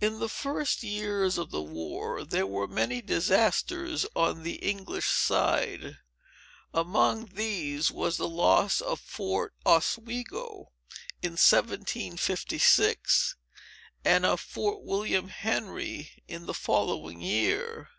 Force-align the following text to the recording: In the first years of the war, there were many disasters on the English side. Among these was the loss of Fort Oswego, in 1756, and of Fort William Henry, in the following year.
In 0.00 0.18
the 0.18 0.30
first 0.30 0.82
years 0.82 1.36
of 1.36 1.50
the 1.50 1.60
war, 1.60 2.24
there 2.24 2.46
were 2.46 2.66
many 2.66 3.02
disasters 3.02 4.06
on 4.16 4.44
the 4.44 4.54
English 4.64 5.04
side. 5.08 5.98
Among 6.72 7.26
these 7.26 7.90
was 7.90 8.16
the 8.16 8.30
loss 8.30 8.80
of 8.80 8.98
Fort 8.98 9.52
Oswego, 9.66 10.72
in 11.20 11.32
1756, 11.32 13.36
and 14.06 14.24
of 14.24 14.40
Fort 14.40 14.82
William 14.82 15.28
Henry, 15.28 16.22
in 16.26 16.46
the 16.46 16.54
following 16.54 17.20
year. 17.20 17.90